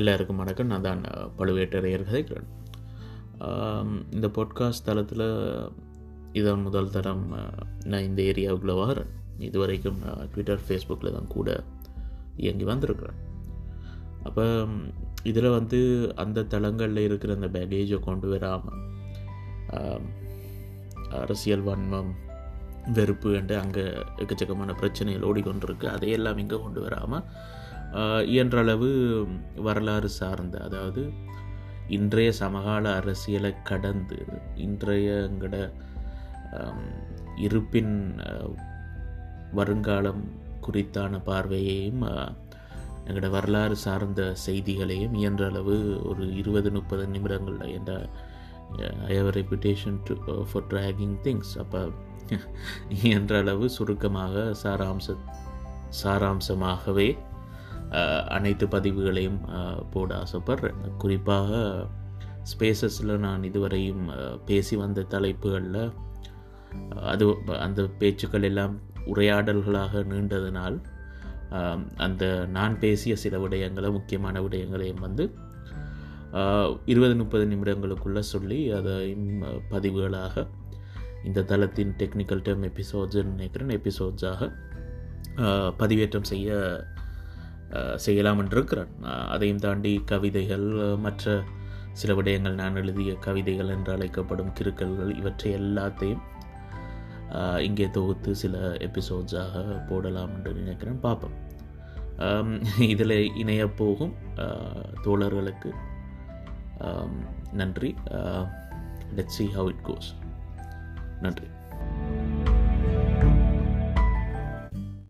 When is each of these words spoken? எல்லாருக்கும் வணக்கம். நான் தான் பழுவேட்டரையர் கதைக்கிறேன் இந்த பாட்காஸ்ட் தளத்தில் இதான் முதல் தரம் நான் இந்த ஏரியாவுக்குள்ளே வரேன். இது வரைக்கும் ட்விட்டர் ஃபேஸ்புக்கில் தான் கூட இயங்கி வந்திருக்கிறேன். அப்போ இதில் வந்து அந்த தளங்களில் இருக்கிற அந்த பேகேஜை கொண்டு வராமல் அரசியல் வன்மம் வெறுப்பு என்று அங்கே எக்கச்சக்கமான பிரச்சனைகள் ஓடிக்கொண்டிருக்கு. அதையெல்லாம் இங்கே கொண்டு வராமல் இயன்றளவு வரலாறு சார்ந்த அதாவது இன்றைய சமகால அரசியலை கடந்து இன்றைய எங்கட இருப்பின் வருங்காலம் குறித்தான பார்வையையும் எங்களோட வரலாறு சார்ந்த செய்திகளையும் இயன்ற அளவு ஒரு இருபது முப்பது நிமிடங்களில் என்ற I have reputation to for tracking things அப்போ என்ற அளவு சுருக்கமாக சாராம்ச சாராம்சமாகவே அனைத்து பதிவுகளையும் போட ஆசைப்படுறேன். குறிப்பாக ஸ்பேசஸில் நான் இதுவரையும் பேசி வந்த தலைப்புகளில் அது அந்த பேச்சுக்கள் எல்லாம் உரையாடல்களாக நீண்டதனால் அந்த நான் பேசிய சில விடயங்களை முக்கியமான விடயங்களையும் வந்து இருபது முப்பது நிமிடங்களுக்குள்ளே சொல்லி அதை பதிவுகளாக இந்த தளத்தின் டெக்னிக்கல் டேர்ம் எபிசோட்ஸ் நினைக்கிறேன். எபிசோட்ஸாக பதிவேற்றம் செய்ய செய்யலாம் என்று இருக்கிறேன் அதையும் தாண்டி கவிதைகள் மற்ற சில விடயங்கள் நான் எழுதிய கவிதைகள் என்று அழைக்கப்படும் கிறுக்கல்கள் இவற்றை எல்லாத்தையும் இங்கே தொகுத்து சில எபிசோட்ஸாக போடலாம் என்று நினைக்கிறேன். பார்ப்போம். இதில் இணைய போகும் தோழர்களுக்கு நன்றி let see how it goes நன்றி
எல்லாருக்கும் 0.00 0.40
வணக்கம். 0.42 0.70
நான் 0.72 0.86
தான் 0.86 1.02
பழுவேட்டரையர் 1.38 2.04
கதைக்கிறேன் 2.08 2.48
இந்த 4.14 4.26
பாட்காஸ்ட் 4.36 4.86
தளத்தில் 4.88 5.26
இதான் 6.38 6.64
முதல் 6.66 6.90
தரம் 6.90 7.24
நான் 7.90 8.06
இந்த 8.08 8.20
ஏரியாவுக்குள்ளே 8.22 8.76
வரேன். 8.82 9.10
இது 9.48 9.58
வரைக்கும் 9.58 10.00
ட்விட்டர் 10.32 10.64
ஃபேஸ்புக்கில் 10.66 11.16
தான் 11.16 11.32
கூட 11.36 11.48
இயங்கி 12.36 12.64
வந்திருக்கிறேன். 12.64 13.20
அப்போ 14.28 14.44
இதில் 15.30 15.54
வந்து 15.58 15.80
அந்த 16.24 16.44
தளங்களில் 16.54 17.06
இருக்கிற 17.08 17.34
அந்த 17.38 17.48
பேகேஜை 17.58 17.98
கொண்டு 18.08 18.28
வராமல் 18.28 18.80
அரசியல் 21.22 21.64
வன்மம் 21.66 22.12
வெறுப்பு 22.96 23.30
என்று 23.32 23.54
அங்கே 23.58 23.84
எக்கச்சக்கமான 24.22 24.74
பிரச்சனைகள் 24.74 25.26
ஓடிக்கொண்டிருக்கு. 25.30 25.86
அதையெல்லாம் 25.86 26.38
இங்கே 26.38 26.58
கொண்டு 26.60 26.80
வராமல் 26.80 27.24
இயன்றளவு 28.26 28.88
வரலாறு 29.62 30.08
சார்ந்த 30.08 30.56
அதாவது 30.60 31.02
இன்றைய 31.88 32.32
சமகால 32.32 32.84
அரசியலை 32.94 33.52
கடந்து 33.62 34.18
இன்றைய 34.56 35.08
எங்கட 35.30 35.56
இருப்பின் 37.36 37.94
வருங்காலம் 39.52 40.22
குறித்தான 40.66 41.20
பார்வையையும் 41.26 42.02
எங்களோட 43.06 43.28
வரலாறு 43.30 43.76
சார்ந்த 43.76 44.22
செய்திகளையும் 44.46 45.14
இயன்ற 45.14 45.44
அளவு 45.48 45.76
ஒரு 46.04 46.24
இருபது 46.36 46.70
முப்பது 46.70 47.06
நிமிடங்களில் 47.06 47.72
என்ற 47.72 47.92
I 48.80 49.16
have 49.16 49.28
reputation 49.28 49.98
to 50.04 50.42
for 50.52 50.66
tracking 50.68 51.16
things 51.22 51.58
அப்போ 51.58 51.88
என்ற 53.02 53.38
அளவு 53.38 53.70
சுருக்கமாக 53.70 54.54
சாராம்ச 54.62 55.16
சாராம்சமாகவே 56.02 57.18
அனைத்து 58.28 58.66
பதிவுகளையும் 58.66 59.40
போட 59.90 60.22
ஆசைப்படுறேன். 60.22 60.96
குறிப்பாக 60.98 61.86
ஸ்பேசஸில் 62.52 63.18
நான் 63.18 63.42
இதுவரையும் 63.42 64.10
பேசி 64.44 64.76
வந்த 64.76 65.02
தலைப்புகளில் 65.02 65.92
அது 67.00 67.36
அந்த 67.58 67.82
பேச்சுக்கள் 67.82 68.42
எல்லாம் 68.42 68.80
உரையாடல்களாக 69.06 70.02
நீண்டதனால் 70.04 70.80
அந்த 71.96 72.46
நான் 72.46 72.78
பேசிய 72.78 73.16
சில 73.16 73.38
விடயங்களை 73.38 73.92
முக்கியமான 73.92 74.42
விடயங்களையும் 74.42 75.00
வந்து 75.00 75.34
இருபது 76.84 77.14
முப்பது 77.16 77.44
நிமிடங்களுக்குள்ளே 77.46 78.22
சொல்லி 78.34 78.58
அதை 78.78 78.94
பதிவுகளாக 79.70 80.44
இந்த 81.24 81.44
தளத்தின் 81.50 81.92
டெக்னிக்கல் 81.98 82.44
டேர்ம் 82.46 82.64
எபிசோட்ஸ் 82.70 83.24
நினைக்கிறேன். 83.24 83.72
எபிசோட்ஸாக 83.78 84.48
பதிவேற்றம் 85.82 86.30
செய்ய 86.32 86.56
செய்யலாம் 87.96 88.40
என்று 88.42 88.56
இருக்கிறேன் 88.56 88.90
அதையும் 89.34 89.62
தாண்டி 89.64 89.92
கவிதைகள் 90.04 90.66
மற்ற 90.98 91.42
சில 91.92 92.10
விடயங்கள் 92.18 92.58
நான் 92.60 92.76
எழுதிய 92.76 93.12
கவிதைகள் 93.26 93.72
என்று 93.76 93.90
அழைக்கப்படும் 93.92 94.52
கிறுக்கல்கள் 94.58 95.12
இவற்றை 95.18 95.50
எல்லாத்தையும் 95.54 96.22
இங்கே 97.66 97.86
தொகுத்து 97.90 98.30
சில 98.34 98.56
எபிசோட்ஸாக 98.86 99.86
போடலாம் 99.88 100.34
என்று 100.36 100.52
நினைக்கிறேன். 100.52 101.00
பார்ப்போம். 101.00 101.36
இதில் 102.92 103.16
இணைய 103.34 103.62
போகும் 103.80 104.14
தோழர்களுக்கு 105.04 105.70
நன்றி 107.52 107.94
let 109.14 109.34
see 109.36 109.46
how 109.46 109.68
it 109.68 109.84
goes 109.86 110.08
நன்றி 111.20 111.48